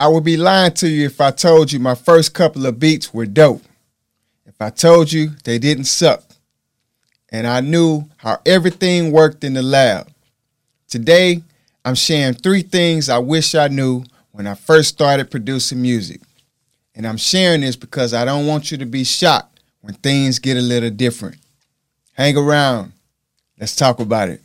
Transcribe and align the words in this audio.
I 0.00 0.06
would 0.08 0.24
be 0.24 0.36
lying 0.36 0.74
to 0.74 0.88
you 0.88 1.06
if 1.06 1.20
I 1.20 1.32
told 1.32 1.72
you 1.72 1.80
my 1.80 1.94
first 1.96 2.32
couple 2.32 2.66
of 2.66 2.78
beats 2.78 3.12
were 3.12 3.26
dope. 3.26 3.62
If 4.46 4.54
I 4.60 4.70
told 4.70 5.12
you 5.12 5.30
they 5.44 5.58
didn't 5.58 5.84
suck. 5.84 6.22
And 7.30 7.46
I 7.46 7.60
knew 7.60 8.08
how 8.18 8.40
everything 8.46 9.12
worked 9.12 9.44
in 9.44 9.54
the 9.54 9.62
lab. 9.62 10.08
Today, 10.88 11.42
I'm 11.84 11.94
sharing 11.94 12.34
three 12.34 12.62
things 12.62 13.08
I 13.08 13.18
wish 13.18 13.54
I 13.54 13.68
knew 13.68 14.04
when 14.30 14.46
I 14.46 14.54
first 14.54 14.90
started 14.90 15.30
producing 15.30 15.82
music. 15.82 16.20
And 16.94 17.06
I'm 17.06 17.16
sharing 17.16 17.60
this 17.60 17.76
because 17.76 18.14
I 18.14 18.24
don't 18.24 18.46
want 18.46 18.70
you 18.70 18.78
to 18.78 18.86
be 18.86 19.04
shocked 19.04 19.60
when 19.80 19.94
things 19.94 20.38
get 20.38 20.56
a 20.56 20.60
little 20.60 20.90
different. 20.90 21.36
Hang 22.14 22.36
around. 22.36 22.92
Let's 23.58 23.76
talk 23.76 24.00
about 24.00 24.28
it. 24.28 24.42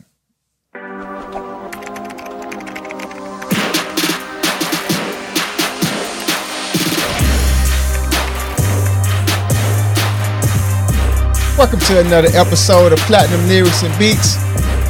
Welcome 11.56 11.78
to 11.78 12.00
another 12.00 12.30
episode 12.32 12.92
of 12.92 12.98
Platinum 13.06 13.46
Lyrics 13.46 13.84
and 13.84 13.96
Beats. 13.96 14.38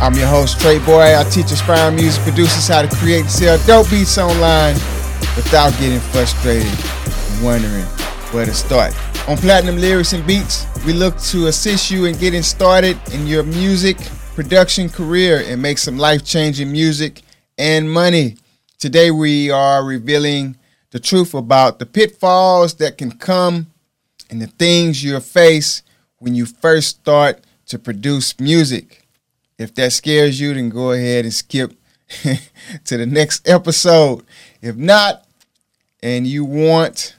I'm 0.00 0.14
your 0.14 0.26
host, 0.26 0.58
Treboey. 0.60 1.14
I 1.14 1.28
teach 1.28 1.52
aspiring 1.52 1.94
music 1.94 2.22
producers 2.22 2.68
how 2.68 2.80
to 2.80 2.96
create 2.96 3.20
and 3.20 3.30
sell 3.30 3.58
dope 3.66 3.90
beats 3.90 4.16
online 4.16 4.72
without 5.36 5.78
getting 5.78 6.00
frustrated 6.00 6.66
and 6.66 7.44
wondering 7.44 7.84
where 8.32 8.46
to 8.46 8.54
start. 8.54 8.94
On 9.28 9.36
Platinum 9.36 9.76
Lyrics 9.76 10.14
and 10.14 10.26
Beats, 10.26 10.66
we 10.86 10.94
look 10.94 11.18
to 11.24 11.48
assist 11.48 11.90
you 11.90 12.06
in 12.06 12.16
getting 12.16 12.40
started 12.42 12.98
in 13.12 13.26
your 13.26 13.42
music 13.42 13.98
production 14.34 14.88
career 14.88 15.44
and 15.46 15.60
make 15.60 15.76
some 15.76 15.98
life 15.98 16.24
changing 16.24 16.72
music 16.72 17.20
and 17.58 17.92
money. 17.92 18.38
Today, 18.78 19.10
we 19.10 19.50
are 19.50 19.84
revealing 19.84 20.56
the 20.92 20.98
truth 20.98 21.34
about 21.34 21.78
the 21.78 21.84
pitfalls 21.84 22.72
that 22.76 22.96
can 22.96 23.12
come 23.12 23.66
and 24.30 24.40
the 24.40 24.46
things 24.46 25.04
you'll 25.04 25.20
face 25.20 25.82
when 26.24 26.34
you 26.34 26.46
first 26.46 26.88
start 26.88 27.44
to 27.66 27.78
produce 27.78 28.40
music. 28.40 29.06
If 29.58 29.74
that 29.74 29.92
scares 29.92 30.40
you, 30.40 30.54
then 30.54 30.70
go 30.70 30.92
ahead 30.92 31.26
and 31.26 31.34
skip 31.34 31.74
to 32.84 32.96
the 32.96 33.04
next 33.04 33.46
episode. 33.46 34.24
If 34.62 34.74
not, 34.74 35.26
and 36.02 36.26
you 36.26 36.46
want 36.46 37.14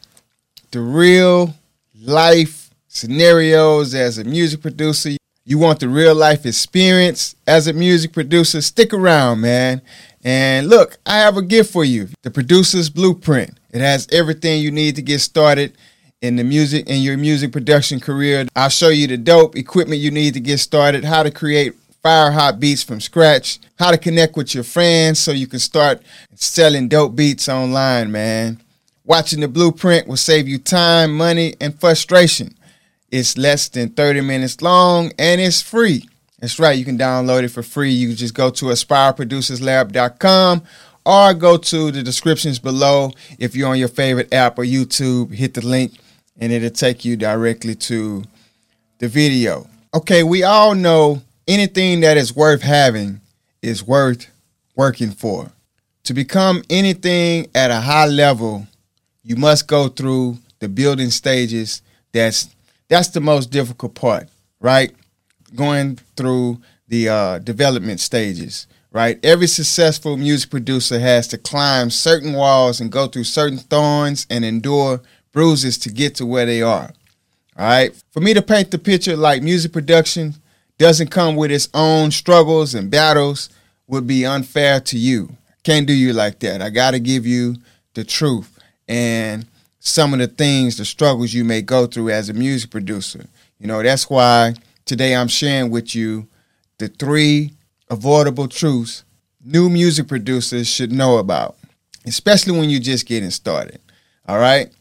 the 0.71 0.81
real 0.81 1.53
life 2.01 2.71
scenarios 2.87 3.93
as 3.93 4.17
a 4.17 4.23
music 4.23 4.61
producer, 4.61 5.11
you 5.45 5.59
want 5.59 5.79
the 5.79 5.87
real 5.87 6.15
life 6.15 6.43
experience 6.43 7.35
as 7.45 7.67
a 7.67 7.73
music 7.73 8.11
producer, 8.11 8.59
stick 8.59 8.91
around, 8.91 9.41
man. 9.41 9.81
And 10.23 10.67
look, 10.67 10.97
I 11.05 11.19
have 11.19 11.37
a 11.37 11.43
gift 11.43 11.71
for 11.71 11.85
you 11.85 12.09
the 12.23 12.31
producer's 12.31 12.89
blueprint. 12.89 13.55
It 13.71 13.81
has 13.81 14.07
everything 14.11 14.63
you 14.63 14.71
need 14.71 14.95
to 14.95 15.03
get 15.03 15.19
started 15.19 15.77
in 16.25 16.35
the 16.35 16.43
music 16.43 16.87
in 16.87 17.01
your 17.01 17.17
music 17.17 17.51
production 17.51 17.99
career. 17.99 18.47
I'll 18.55 18.69
show 18.69 18.89
you 18.89 19.07
the 19.07 19.17
dope 19.17 19.55
equipment 19.55 20.01
you 20.01 20.11
need 20.11 20.33
to 20.33 20.39
get 20.39 20.59
started, 20.59 21.03
how 21.03 21.23
to 21.23 21.31
create 21.31 21.75
fire 22.01 22.31
hot 22.31 22.59
beats 22.59 22.83
from 22.83 22.99
scratch, 22.99 23.59
how 23.79 23.91
to 23.91 23.97
connect 23.97 24.35
with 24.35 24.53
your 24.53 24.63
friends 24.63 25.19
so 25.19 25.31
you 25.31 25.47
can 25.47 25.59
start 25.59 26.01
selling 26.33 26.87
dope 26.87 27.15
beats 27.15 27.47
online, 27.47 28.11
man. 28.11 28.61
Watching 29.05 29.39
the 29.39 29.47
blueprint 29.47 30.07
will 30.07 30.17
save 30.17 30.47
you 30.47 30.57
time, 30.57 31.15
money, 31.15 31.55
and 31.61 31.79
frustration. 31.79 32.55
It's 33.11 33.37
less 33.37 33.69
than 33.69 33.89
30 33.89 34.21
minutes 34.21 34.61
long 34.61 35.11
and 35.19 35.39
it's 35.39 35.61
free. 35.61 36.09
That's 36.39 36.59
right, 36.59 36.77
you 36.77 36.85
can 36.85 36.97
download 36.97 37.43
it 37.43 37.49
for 37.49 37.63
free. 37.63 37.91
You 37.91 38.09
can 38.09 38.17
just 38.17 38.33
go 38.33 38.49
to 38.49 38.65
aspireproducerslab.com 38.65 40.63
or 41.05 41.33
go 41.33 41.57
to 41.57 41.91
the 41.91 42.03
descriptions 42.03 42.59
below. 42.59 43.11
If 43.39 43.55
you're 43.55 43.69
on 43.69 43.79
your 43.79 43.87
favorite 43.87 44.33
app 44.33 44.57
or 44.57 44.63
YouTube, 44.63 45.33
hit 45.33 45.53
the 45.53 45.65
link 45.65 45.93
and 46.39 46.51
it'll 46.51 46.69
take 46.69 47.05
you 47.05 47.15
directly 47.15 47.75
to 47.75 48.23
the 48.99 49.07
video. 49.07 49.67
Okay, 49.93 50.23
we 50.23 50.43
all 50.43 50.75
know 50.75 51.21
anything 51.47 52.01
that 52.01 52.17
is 52.17 52.35
worth 52.35 52.61
having 52.61 53.21
is 53.61 53.83
worth 53.83 54.27
working 54.75 55.11
for. 55.11 55.51
To 56.03 56.13
become 56.13 56.63
anything 56.69 57.47
at 57.55 57.71
a 57.71 57.79
high 57.79 58.05
level, 58.05 58.67
you 59.23 59.35
must 59.35 59.67
go 59.67 59.87
through 59.87 60.37
the 60.59 60.69
building 60.69 61.09
stages. 61.09 61.81
That's 62.11 62.49
that's 62.87 63.09
the 63.09 63.21
most 63.21 63.49
difficult 63.49 63.95
part, 63.95 64.29
right? 64.59 64.91
Going 65.55 65.97
through 66.15 66.61
the 66.87 67.09
uh, 67.09 67.39
development 67.39 67.99
stages, 67.99 68.67
right? 68.91 69.17
Every 69.23 69.47
successful 69.47 70.17
music 70.17 70.51
producer 70.51 70.99
has 70.99 71.27
to 71.29 71.37
climb 71.37 71.89
certain 71.89 72.33
walls 72.33 72.79
and 72.79 72.91
go 72.91 73.07
through 73.07 73.23
certain 73.23 73.57
thorns 73.57 74.27
and 74.29 74.45
endure 74.45 75.01
bruises 75.35 75.77
to 75.79 75.89
get 75.89 76.15
to 76.15 76.25
where 76.25 76.45
they 76.45 76.61
are. 76.61 76.89
All 77.57 77.65
right. 77.65 77.93
For 78.11 78.21
me 78.21 78.33
to 78.33 78.41
paint 78.41 78.71
the 78.71 78.79
picture 78.79 79.17
like 79.17 79.43
music 79.43 79.73
production 79.73 80.33
doesn't 80.77 81.11
come 81.11 81.35
with 81.35 81.51
its 81.51 81.67
own 81.73 82.09
struggles 82.11 82.73
and 82.73 82.89
battles 82.89 83.49
would 83.87 84.07
be 84.07 84.25
unfair 84.25 84.79
to 84.79 84.97
you. 84.97 85.35
Can't 85.63 85.85
do 85.85 85.93
you 85.93 86.13
like 86.13 86.39
that. 86.39 86.61
I 86.61 86.69
got 86.69 86.91
to 86.91 86.99
give 86.99 87.27
you 87.27 87.57
the 87.95 88.05
truth 88.05 88.57
and 88.87 89.45
some 89.79 90.13
of 90.13 90.19
the 90.19 90.27
things, 90.27 90.77
the 90.77 90.85
struggles 90.85 91.33
you 91.33 91.43
may 91.43 91.61
go 91.61 91.85
through 91.85 92.11
as 92.11 92.29
a 92.29 92.33
music 92.33 92.71
producer. 92.71 93.25
You 93.59 93.67
know, 93.67 93.83
that's 93.83 94.09
why 94.09 94.53
today 94.85 95.15
I'm 95.15 95.27
sharing 95.27 95.69
with 95.69 95.93
you 95.93 96.27
the 96.77 96.87
three 96.87 97.51
avoidable 97.89 98.47
truths 98.47 99.03
new 99.43 99.69
music 99.69 100.07
producers 100.07 100.67
should 100.67 100.91
know 100.91 101.17
about, 101.17 101.57
especially 102.05 102.57
when 102.57 102.69
you're 102.69 102.79
just 102.79 103.05
getting 103.05 103.31
started. 103.31 103.79
All 104.27 104.39
right? 104.39 104.71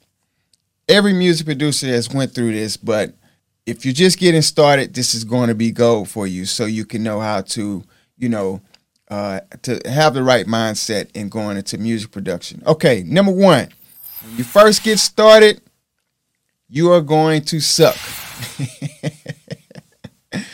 Every 0.89 1.13
music 1.13 1.47
producer 1.47 1.87
has 1.87 2.13
went 2.13 2.35
through 2.35 2.53
this, 2.53 2.77
but 2.77 3.15
if 3.67 3.85
you're 3.85 3.95
just 3.95 4.19
getting 4.19 4.43
started, 4.43 4.95
this 4.95 5.15
is 5.15 5.25
going 5.25 5.49
to 5.49 5.55
be 5.55 5.71
gold 5.71 6.09
for 6.09 6.27
you, 6.27 6.45
so 6.45 6.67
you 6.67 6.85
can 6.85 7.03
know 7.03 7.21
how 7.21 7.41
to, 7.41 7.83
you 8.19 8.29
know, 8.29 8.61
uh, 9.09 9.41
to 9.63 9.81
have 9.87 10.15
the 10.15 10.23
right 10.23 10.47
mindset 10.47 11.11
in 11.15 11.29
going 11.29 11.57
into 11.57 11.79
music 11.79 12.11
production. 12.11 12.63
Okay, 12.67 13.03
number 13.05 13.33
one, 13.33 13.69
when 14.23 14.37
you 14.37 14.45
first 14.45 14.83
get 14.83 14.99
started, 14.99 15.61
you 16.69 16.93
are 16.93 17.01
going 17.01 17.43
to 17.43 17.61
suck. 17.61 17.97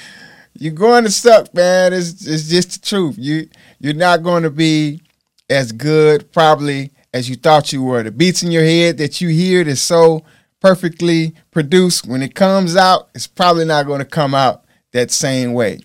you're 0.55 0.73
going 0.73 1.05
to 1.05 1.11
suck, 1.11 1.53
man. 1.55 1.93
It's, 1.93 2.27
it's 2.27 2.49
just 2.49 2.73
the 2.73 2.87
truth. 2.87 3.17
You 3.19 3.49
you're 3.79 3.95
not 3.95 4.23
going 4.23 4.43
to 4.43 4.51
be 4.51 5.01
as 5.49 5.73
good 5.73 6.31
probably 6.33 6.93
as 7.13 7.29
you 7.29 7.37
thought 7.37 7.73
you 7.73 7.83
were. 7.83 8.03
The 8.03 8.11
beats 8.11 8.43
in 8.43 8.51
your 8.51 8.65
head 8.65 8.99
that 8.99 9.21
you 9.21 9.29
hear 9.29 9.65
that's 9.65 9.81
so 9.81 10.25
perfectly 10.61 11.35
produced, 11.51 12.07
when 12.07 12.23
it 12.23 12.35
comes 12.35 12.77
out, 12.77 13.09
it's 13.15 13.27
probably 13.27 13.65
not 13.65 13.87
going 13.87 13.99
to 13.99 14.05
come 14.05 14.35
out 14.35 14.65
that 14.93 15.11
same 15.11 15.53
way. 15.53 15.81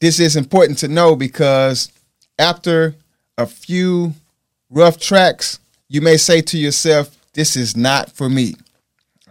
This 0.00 0.20
is 0.20 0.36
important 0.36 0.78
to 0.78 0.88
know 0.88 1.16
because 1.16 1.90
after 2.38 2.94
a 3.38 3.46
few 3.46 4.14
rough 4.68 4.98
tracks, 4.98 5.58
you 5.88 6.00
may 6.00 6.16
say 6.16 6.40
to 6.42 6.58
yourself, 6.58 7.16
This 7.32 7.56
is 7.56 7.76
not 7.76 8.10
for 8.10 8.28
me. 8.28 8.54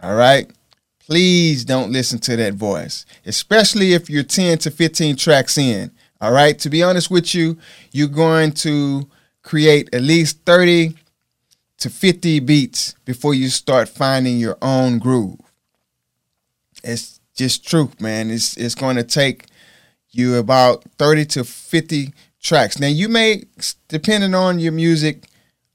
All 0.02 0.14
right? 0.14 0.50
Please 0.98 1.64
don't 1.64 1.92
listen 1.92 2.18
to 2.20 2.36
that 2.36 2.54
voice, 2.54 3.06
especially 3.24 3.92
if 3.92 4.10
you're 4.10 4.24
10 4.24 4.58
to 4.58 4.70
15 4.72 5.14
tracks 5.16 5.56
in. 5.56 5.92
All 6.20 6.32
right? 6.32 6.58
To 6.60 6.70
be 6.70 6.82
honest 6.82 7.10
with 7.10 7.32
you, 7.34 7.58
you're 7.92 8.08
going 8.08 8.52
to 8.52 9.08
create 9.42 9.88
at 9.94 10.02
least 10.02 10.40
30 10.44 10.96
to 11.78 11.90
50 11.90 12.40
beats 12.40 12.94
before 13.04 13.34
you 13.34 13.48
start 13.48 13.88
finding 13.88 14.38
your 14.38 14.56
own 14.62 14.98
groove. 14.98 15.40
It's 16.82 17.20
just 17.34 17.66
truth, 17.66 18.00
man. 18.00 18.30
It's 18.30 18.56
it's 18.56 18.74
going 18.74 18.96
to 18.96 19.04
take 19.04 19.46
you 20.10 20.36
about 20.36 20.84
30 20.98 21.26
to 21.26 21.44
50 21.44 22.14
tracks. 22.40 22.78
Now 22.78 22.86
you 22.86 23.08
may 23.08 23.44
depending 23.88 24.34
on 24.34 24.58
your 24.58 24.72
music 24.72 25.26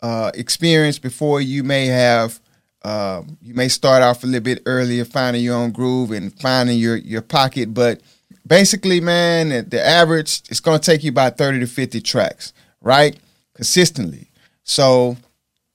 uh, 0.01 0.31
experience 0.33 0.97
before 0.97 1.41
you 1.41 1.63
may 1.63 1.85
have 1.87 2.39
uh, 2.83 3.21
you 3.41 3.53
may 3.53 3.67
start 3.67 4.01
off 4.01 4.23
a 4.23 4.25
little 4.25 4.41
bit 4.41 4.63
earlier 4.65 5.05
finding 5.05 5.43
your 5.43 5.55
own 5.55 5.71
groove 5.71 6.11
and 6.11 6.33
finding 6.39 6.77
your 6.79 6.95
your 6.95 7.21
pocket, 7.21 7.73
but 7.73 8.01
basically, 8.47 8.99
man, 8.99 9.49
the 9.69 9.85
average 9.85 10.41
it's 10.49 10.59
going 10.59 10.79
to 10.79 10.85
take 10.85 11.03
you 11.03 11.11
about 11.11 11.37
30 11.37 11.59
to 11.59 11.67
50 11.67 12.01
tracks, 12.01 12.53
right? 12.81 13.17
Consistently. 13.53 14.29
So 14.63 15.17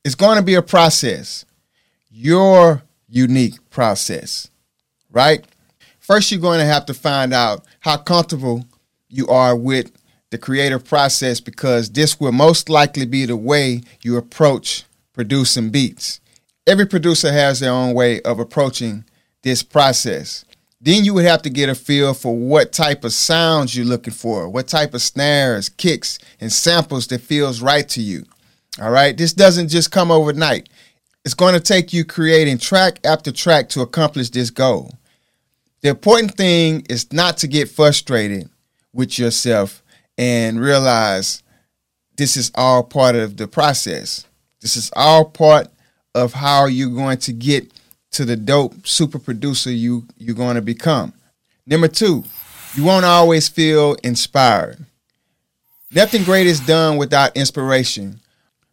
it's 0.06 0.14
going 0.14 0.36
to 0.36 0.42
be 0.44 0.54
a 0.54 0.62
process, 0.62 1.44
your 2.08 2.84
unique 3.08 3.54
process, 3.70 4.48
right? 5.10 5.44
First, 5.98 6.30
you're 6.30 6.40
going 6.40 6.60
to 6.60 6.64
have 6.64 6.86
to 6.86 6.94
find 6.94 7.34
out 7.34 7.64
how 7.80 7.96
comfortable 7.96 8.64
you 9.08 9.26
are 9.26 9.56
with 9.56 9.90
the 10.30 10.38
creative 10.38 10.84
process 10.84 11.40
because 11.40 11.90
this 11.90 12.20
will 12.20 12.30
most 12.30 12.68
likely 12.68 13.04
be 13.04 13.26
the 13.26 13.36
way 13.36 13.80
you 14.00 14.16
approach 14.16 14.84
producing 15.12 15.70
beats. 15.70 16.20
Every 16.68 16.86
producer 16.86 17.32
has 17.32 17.58
their 17.58 17.72
own 17.72 17.92
way 17.92 18.22
of 18.22 18.38
approaching 18.38 19.04
this 19.42 19.64
process. 19.64 20.44
Then 20.80 21.04
you 21.04 21.14
would 21.14 21.24
have 21.24 21.42
to 21.42 21.50
get 21.50 21.68
a 21.68 21.74
feel 21.74 22.14
for 22.14 22.36
what 22.36 22.72
type 22.72 23.02
of 23.02 23.12
sounds 23.12 23.74
you're 23.74 23.84
looking 23.84 24.14
for, 24.14 24.48
what 24.48 24.68
type 24.68 24.94
of 24.94 25.02
snares, 25.02 25.68
kicks, 25.68 26.20
and 26.40 26.52
samples 26.52 27.08
that 27.08 27.22
feels 27.22 27.60
right 27.60 27.88
to 27.88 28.00
you. 28.00 28.24
All 28.80 28.90
right. 28.90 29.16
This 29.16 29.32
doesn't 29.32 29.68
just 29.68 29.90
come 29.90 30.10
overnight. 30.10 30.68
It's 31.24 31.34
going 31.34 31.54
to 31.54 31.60
take 31.60 31.92
you 31.92 32.04
creating 32.04 32.58
track 32.58 33.00
after 33.04 33.32
track 33.32 33.68
to 33.70 33.80
accomplish 33.80 34.30
this 34.30 34.50
goal. 34.50 34.90
The 35.82 35.88
important 35.88 36.36
thing 36.36 36.86
is 36.88 37.12
not 37.12 37.38
to 37.38 37.48
get 37.48 37.68
frustrated 37.68 38.48
with 38.92 39.18
yourself 39.18 39.82
and 40.18 40.60
realize 40.60 41.42
this 42.16 42.36
is 42.36 42.50
all 42.54 42.82
part 42.82 43.14
of 43.14 43.36
the 43.36 43.46
process. 43.46 44.26
This 44.60 44.76
is 44.76 44.90
all 44.96 45.24
part 45.24 45.68
of 46.14 46.32
how 46.32 46.66
you're 46.66 46.90
going 46.90 47.18
to 47.18 47.32
get 47.32 47.70
to 48.12 48.24
the 48.24 48.36
dope 48.36 48.86
super 48.86 49.18
producer 49.18 49.70
you 49.70 50.06
you're 50.16 50.34
going 50.34 50.54
to 50.56 50.62
become. 50.62 51.12
Number 51.66 51.88
2, 51.88 52.24
you 52.74 52.84
won't 52.84 53.04
always 53.04 53.48
feel 53.48 53.96
inspired. 54.02 54.78
Nothing 55.92 56.24
great 56.24 56.46
is 56.46 56.60
done 56.60 56.96
without 56.96 57.36
inspiration. 57.36 58.20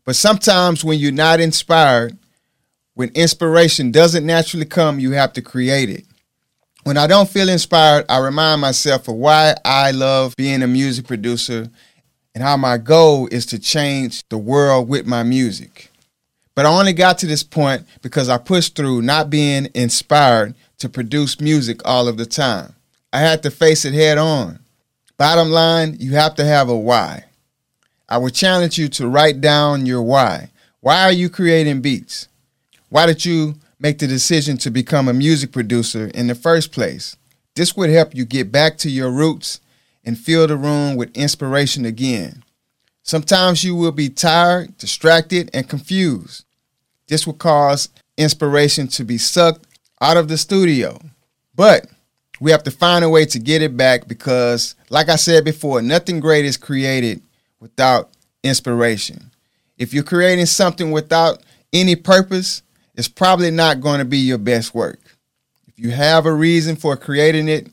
But 0.06 0.16
sometimes 0.16 0.84
when 0.84 1.00
you're 1.00 1.12
not 1.12 1.40
inspired, 1.40 2.18
when 2.94 3.10
inspiration 3.10 3.92
doesn't 3.92 4.26
naturally 4.26 4.66
come, 4.66 5.00
you 5.00 5.12
have 5.12 5.34
to 5.34 5.42
create 5.42 5.90
it. 5.90 6.06
When 6.84 6.98
I 6.98 7.08
don't 7.08 7.30
feel 7.30 7.48
inspired, 7.48 8.06
I 8.10 8.20
remind 8.20 8.60
myself 8.60 9.08
of 9.08 9.16
why 9.16 9.56
I 9.64 9.92
love 9.92 10.36
being 10.36 10.62
a 10.62 10.68
music 10.68 11.08
producer 11.08 11.70
and 12.36 12.44
how 12.44 12.58
my 12.58 12.78
goal 12.78 13.28
is 13.32 13.46
to 13.48 13.60
change 13.60 14.28
the 14.30 14.38
world 14.38 14.90
with 14.90 15.06
my 15.06 15.24
music. 15.24 15.90
But 16.56 16.66
I 16.66 16.70
only 16.70 16.94
got 16.94 17.18
to 17.20 17.26
this 17.26 17.44
point 17.44 17.86
because 18.02 18.30
I 18.30 18.38
pushed 18.38 18.76
through 18.76 19.02
not 19.02 19.30
being 19.30 19.70
inspired 19.74 20.56
to 20.80 20.90
produce 20.90 21.40
music 21.40 21.82
all 21.86 22.08
of 22.08 22.18
the 22.18 22.26
time. 22.26 22.76
I 23.12 23.20
had 23.20 23.44
to 23.44 23.52
face 23.52 23.86
it 23.86 23.94
head 23.94 24.18
on. 24.18 24.60
Bottom 25.18 25.50
line, 25.50 25.96
you 26.00 26.14
have 26.16 26.36
to 26.36 26.44
have 26.44 26.70
a 26.70 26.76
why. 26.76 27.26
I 28.14 28.18
would 28.18 28.36
challenge 28.36 28.78
you 28.78 28.90
to 28.90 29.08
write 29.08 29.42
down 29.42 29.88
your 29.88 30.04
why. 30.04 30.52
Why 30.82 31.02
are 31.02 31.12
you 31.12 31.32
creating 31.32 31.82
beats? 31.82 32.28
Why 32.90 33.08
did 33.08 33.26
you 33.26 33.56
make 33.80 33.98
the 33.98 34.06
decision 34.06 34.56
to 34.58 34.70
become 34.70 35.08
a 35.08 35.14
music 35.14 35.52
producer 35.52 36.12
in 36.14 36.28
the 36.28 36.36
first 36.36 36.72
place? 36.72 37.18
This 37.56 37.76
would 37.76 37.90
help 37.90 38.14
you 38.14 38.24
get 38.24 38.52
back 38.52 38.78
to 38.78 38.90
your 38.92 39.10
roots 39.10 39.62
and 40.06 40.16
fill 40.16 40.46
the 40.46 40.56
room 40.56 40.96
with 40.96 41.18
inspiration 41.18 41.86
again. 41.86 42.44
Sometimes 43.02 43.64
you 43.64 43.76
will 43.76 43.92
be 43.92 44.10
tired, 44.10 44.78
distracted, 44.78 45.50
and 45.52 45.68
confused. 45.68 46.46
This 47.08 47.26
will 47.26 47.34
cause 47.34 47.90
inspiration 48.16 48.88
to 48.90 49.04
be 49.04 49.18
sucked 49.18 49.66
out 50.02 50.18
of 50.18 50.28
the 50.28 50.38
studio. 50.38 51.00
But 51.56 51.88
we 52.40 52.52
have 52.52 52.62
to 52.66 52.70
find 52.70 53.04
a 53.04 53.10
way 53.10 53.26
to 53.26 53.40
get 53.40 53.64
it 53.64 53.76
back 53.76 54.08
because, 54.08 54.76
like 54.92 55.10
I 55.10 55.16
said 55.16 55.44
before, 55.44 55.82
nothing 55.82 56.20
great 56.20 56.46
is 56.46 56.58
created 56.58 57.20
without 57.64 58.10
inspiration. 58.44 59.32
If 59.78 59.94
you're 59.94 60.04
creating 60.04 60.48
something 60.48 60.92
without 60.92 61.42
any 61.72 61.96
purpose, 61.96 62.62
it's 62.94 63.08
probably 63.08 63.52
not 63.52 63.80
going 63.80 64.00
to 64.00 64.06
be 64.06 64.18
your 64.18 64.38
best 64.38 64.76
work. 64.76 65.00
If 65.66 65.80
you 65.80 65.92
have 65.92 66.26
a 66.26 66.34
reason 66.34 66.76
for 66.76 66.98
creating 66.98 67.48
it, 67.48 67.72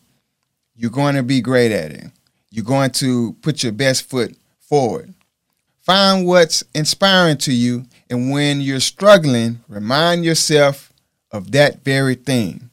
you're 0.77 0.93
going 0.93 1.17
to 1.17 1.25
be 1.25 1.41
great 1.41 1.73
at 1.73 1.91
it. 1.91 2.05
You're 2.51 2.65
going 2.65 2.93
to 2.93 3.33
put 3.43 3.65
your 3.65 3.73
best 3.73 4.09
foot 4.09 4.37
forward. 4.61 5.13
Find 5.81 6.25
what's 6.25 6.63
inspiring 6.73 7.39
to 7.39 7.53
you, 7.53 7.85
and 8.09 8.31
when 8.31 8.61
you're 8.61 8.79
struggling, 8.79 9.59
remind 9.67 10.25
yourself 10.25 10.93
of 11.33 11.51
that 11.51 11.83
very 11.83 12.15
thing. 12.15 12.71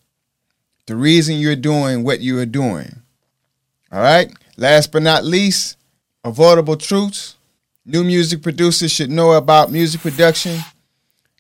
The 0.86 0.96
reason 0.96 1.38
you're 1.38 1.56
doing 1.56 2.04
what 2.04 2.20
you 2.20 2.38
are 2.38 2.46
doing. 2.46 3.02
All 3.92 4.02
right? 4.02 4.32
Last 4.56 4.92
but 4.92 5.02
not 5.02 5.26
least, 5.26 5.77
avoidable 6.28 6.78
truths. 6.78 7.36
New 7.86 8.04
music 8.04 8.44
producers 8.44 8.92
should 8.92 9.10
know 9.10 9.32
about 9.34 9.72
music 9.72 10.02
production 10.02 10.60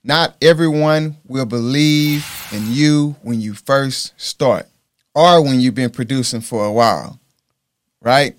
not 0.07 0.37
everyone 0.41 1.17
will 1.27 1.45
believe 1.45 2.25
in 2.53 2.63
you 2.71 3.17
when 3.23 3.41
you 3.41 3.53
first 3.53 4.13
start 4.15 4.65
or 5.13 5.43
when 5.43 5.59
you've 5.59 5.75
been 5.75 5.89
producing 5.89 6.39
for 6.39 6.65
a 6.65 6.71
while, 6.71 7.19
right? 8.01 8.33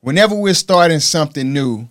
Whenever 0.00 0.34
we're 0.34 0.54
starting 0.54 1.00
something 1.00 1.52
new 1.52 1.86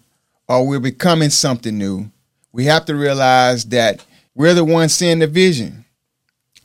or 0.47 0.67
we're 0.67 0.79
becoming 0.79 1.29
something 1.29 1.77
new, 1.77 2.09
we 2.51 2.65
have 2.65 2.85
to 2.85 2.95
realize 2.95 3.65
that 3.65 4.03
we're 4.33 4.55
the 4.55 4.65
ones 4.65 4.95
seeing 4.95 5.19
the 5.19 5.27
vision, 5.27 5.85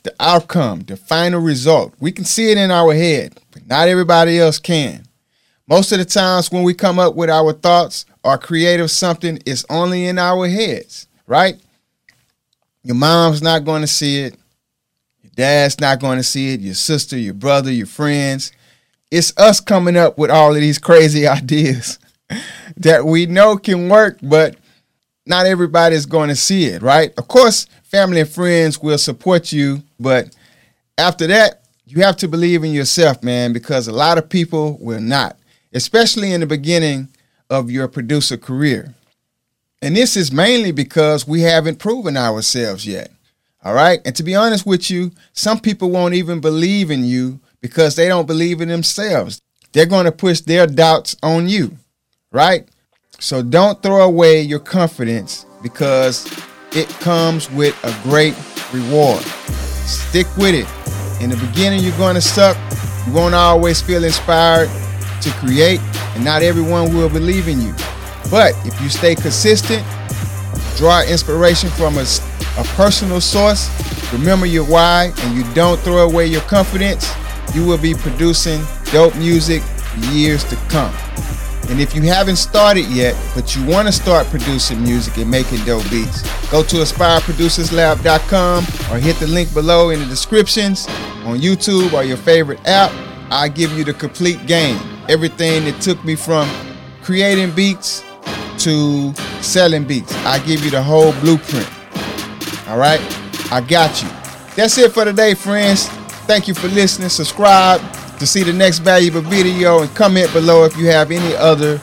the 0.02 0.14
outcome, 0.18 0.80
the 0.80 0.96
final 0.96 1.40
result. 1.42 1.92
We 2.00 2.10
can 2.10 2.24
see 2.24 2.50
it 2.50 2.56
in 2.56 2.70
our 2.70 2.94
head, 2.94 3.38
but 3.50 3.66
not 3.66 3.88
everybody 3.88 4.38
else 4.38 4.58
can. 4.58 5.04
Most 5.68 5.92
of 5.92 5.98
the 5.98 6.04
times 6.04 6.50
when 6.50 6.62
we 6.62 6.74
come 6.74 6.98
up 6.98 7.16
with 7.16 7.28
our 7.28 7.52
thoughts 7.52 8.06
or 8.22 8.38
creative 8.38 8.90
something, 8.90 9.38
it's 9.44 9.64
only 9.68 10.06
in 10.06 10.18
our 10.18 10.46
heads, 10.46 11.08
right? 11.26 11.60
Your 12.84 12.94
mom's 12.94 13.42
not 13.42 13.64
going 13.64 13.80
to 13.80 13.88
see 13.88 14.20
it. 14.20 14.36
Your 15.22 15.32
dad's 15.34 15.80
not 15.80 16.00
going 16.00 16.18
to 16.18 16.22
see 16.22 16.54
it. 16.54 16.60
Your 16.60 16.74
sister, 16.74 17.18
your 17.18 17.34
brother, 17.34 17.72
your 17.72 17.86
friends. 17.86 18.52
It's 19.10 19.36
us 19.36 19.60
coming 19.60 19.96
up 19.96 20.18
with 20.18 20.30
all 20.30 20.54
of 20.54 20.60
these 20.60 20.78
crazy 20.78 21.26
ideas 21.26 21.98
that 22.76 23.04
we 23.04 23.26
know 23.26 23.56
can 23.56 23.88
work, 23.88 24.18
but 24.22 24.56
not 25.26 25.46
everybody's 25.46 26.06
going 26.06 26.28
to 26.28 26.36
see 26.36 26.66
it, 26.66 26.82
right? 26.82 27.12
Of 27.18 27.26
course, 27.26 27.66
family 27.82 28.20
and 28.20 28.28
friends 28.28 28.80
will 28.80 28.98
support 28.98 29.52
you, 29.52 29.82
but 29.98 30.34
after 30.96 31.26
that, 31.26 31.62
you 31.86 32.02
have 32.02 32.16
to 32.18 32.28
believe 32.28 32.64
in 32.64 32.72
yourself, 32.72 33.22
man, 33.22 33.52
because 33.52 33.88
a 33.88 33.92
lot 33.92 34.18
of 34.18 34.28
people 34.28 34.78
will 34.80 35.00
not, 35.00 35.36
especially 35.76 36.32
in 36.32 36.40
the 36.40 36.46
beginning 36.46 37.06
of 37.50 37.70
your 37.70 37.86
producer 37.86 38.38
career. 38.38 38.94
And 39.82 39.94
this 39.94 40.16
is 40.16 40.32
mainly 40.32 40.72
because 40.72 41.28
we 41.28 41.42
haven't 41.42 41.78
proven 41.78 42.16
ourselves 42.16 42.86
yet. 42.86 43.10
All 43.62 43.74
right. 43.74 44.00
And 44.06 44.16
to 44.16 44.22
be 44.22 44.34
honest 44.34 44.64
with 44.64 44.90
you, 44.90 45.12
some 45.34 45.60
people 45.60 45.90
won't 45.90 46.14
even 46.14 46.40
believe 46.40 46.90
in 46.90 47.04
you 47.04 47.40
because 47.60 47.94
they 47.94 48.08
don't 48.08 48.26
believe 48.26 48.62
in 48.62 48.70
themselves. 48.70 49.38
They're 49.72 49.84
going 49.84 50.06
to 50.06 50.12
push 50.12 50.40
their 50.40 50.66
doubts 50.66 51.14
on 51.22 51.46
you. 51.46 51.76
Right. 52.32 52.66
So 53.18 53.42
don't 53.42 53.82
throw 53.82 54.02
away 54.02 54.40
your 54.40 54.60
confidence 54.60 55.44
because 55.62 56.26
it 56.72 56.88
comes 57.00 57.50
with 57.50 57.76
a 57.84 57.94
great 58.02 58.34
reward. 58.72 59.22
Stick 59.84 60.26
with 60.38 60.54
it. 60.54 61.22
In 61.22 61.28
the 61.28 61.36
beginning, 61.36 61.80
you're 61.80 61.96
going 61.98 62.14
to 62.14 62.22
suck. 62.22 62.56
You 63.06 63.12
won't 63.12 63.34
always 63.34 63.82
feel 63.82 64.04
inspired 64.04 64.70
to 65.26 65.32
create, 65.38 65.80
and 66.14 66.24
not 66.24 66.42
everyone 66.42 66.94
will 66.94 67.08
believe 67.08 67.48
in 67.48 67.60
you. 67.60 67.74
But 68.30 68.54
if 68.64 68.80
you 68.80 68.88
stay 68.88 69.14
consistent, 69.14 69.84
draw 70.76 71.02
inspiration 71.02 71.68
from 71.70 71.98
a, 71.98 72.06
a 72.58 72.64
personal 72.74 73.20
source, 73.20 73.68
remember 74.12 74.46
your 74.46 74.64
why, 74.64 75.12
and 75.18 75.36
you 75.36 75.44
don't 75.54 75.78
throw 75.80 76.08
away 76.08 76.26
your 76.26 76.42
confidence, 76.42 77.12
you 77.54 77.66
will 77.66 77.78
be 77.78 77.94
producing 77.94 78.62
dope 78.92 79.16
music 79.16 79.62
years 80.12 80.44
to 80.44 80.56
come. 80.68 80.94
And 81.68 81.80
if 81.80 81.96
you 81.96 82.02
haven't 82.02 82.36
started 82.36 82.86
yet, 82.86 83.16
but 83.34 83.56
you 83.56 83.66
want 83.66 83.88
to 83.88 83.92
start 83.92 84.28
producing 84.28 84.80
music 84.82 85.16
and 85.16 85.28
making 85.28 85.64
dope 85.64 85.88
beats, 85.90 86.22
go 86.50 86.62
to 86.62 86.76
aspireproducerslab.com 86.76 88.64
or 88.92 88.98
hit 89.00 89.16
the 89.16 89.26
link 89.26 89.52
below 89.52 89.90
in 89.90 89.98
the 89.98 90.06
descriptions 90.06 90.86
on 91.24 91.38
YouTube 91.38 91.92
or 91.92 92.04
your 92.04 92.18
favorite 92.18 92.60
app. 92.66 92.92
I 93.32 93.48
give 93.48 93.72
you 93.72 93.82
the 93.82 93.94
complete 93.94 94.46
game. 94.46 94.95
Everything 95.08 95.64
that 95.64 95.80
took 95.80 96.02
me 96.04 96.16
from 96.16 96.48
creating 97.02 97.52
beats 97.52 98.04
to 98.58 99.14
selling 99.40 99.84
beats. 99.84 100.14
I 100.24 100.38
give 100.40 100.64
you 100.64 100.70
the 100.70 100.82
whole 100.82 101.12
blueprint. 101.20 101.68
All 102.68 102.78
right? 102.78 103.00
I 103.52 103.60
got 103.60 104.02
you. 104.02 104.08
That's 104.56 104.76
it 104.78 104.92
for 104.92 105.04
today, 105.04 105.34
friends. 105.34 105.88
Thank 106.26 106.48
you 106.48 106.54
for 106.54 106.68
listening. 106.68 107.08
Subscribe 107.08 107.80
to 108.18 108.26
see 108.26 108.42
the 108.42 108.52
next 108.52 108.80
valuable 108.80 109.20
video 109.20 109.82
and 109.82 109.94
comment 109.94 110.32
below 110.32 110.64
if 110.64 110.76
you 110.76 110.86
have 110.86 111.10
any 111.10 111.36
other 111.36 111.80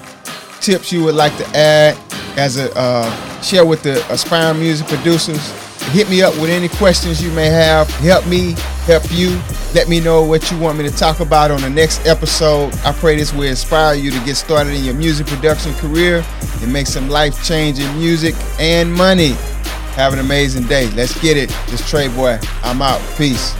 tips 0.59 0.91
you 0.91 1.03
would 1.03 1.15
like 1.15 1.35
to 1.37 1.45
add 1.55 1.97
as 2.37 2.57
a 2.57 2.75
uh, 2.77 3.41
share 3.41 3.65
with 3.65 3.83
the 3.83 4.03
aspiring 4.11 4.59
music 4.59 4.87
producers. 4.87 5.62
Hit 5.91 6.09
me 6.09 6.21
up 6.21 6.33
with 6.35 6.49
any 6.49 6.69
questions 6.69 7.23
you 7.23 7.31
may 7.31 7.47
have. 7.47 7.89
Help 7.89 8.25
me 8.27 8.53
help 8.85 9.03
you. 9.11 9.39
Let 9.73 9.89
me 9.89 9.99
know 9.99 10.23
what 10.23 10.51
you 10.51 10.57
want 10.57 10.77
me 10.77 10.87
to 10.89 10.95
talk 10.95 11.19
about 11.19 11.51
on 11.51 11.61
the 11.61 11.69
next 11.69 12.05
episode. 12.05 12.73
I 12.85 12.91
pray 12.93 13.15
this 13.15 13.33
will 13.33 13.43
inspire 13.43 13.95
you 13.95 14.11
to 14.11 14.19
get 14.25 14.35
started 14.35 14.73
in 14.73 14.83
your 14.83 14.93
music 14.93 15.27
production 15.27 15.73
career 15.75 16.25
and 16.61 16.71
make 16.71 16.87
some 16.87 17.09
life 17.09 17.43
changing 17.43 17.91
music 17.97 18.35
and 18.59 18.93
money. 18.93 19.35
Have 19.95 20.13
an 20.13 20.19
amazing 20.19 20.67
day. 20.67 20.89
Let's 20.91 21.19
get 21.21 21.37
it. 21.37 21.49
This 21.67 21.81
Treboey. 21.81 22.43
I'm 22.63 22.81
out. 22.81 23.01
Peace. 23.17 23.53